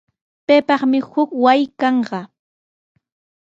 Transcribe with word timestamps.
Paypaqmi 0.45 0.99
kay 1.11 1.29
wasi 1.43 1.65
kanqa. 1.79 2.21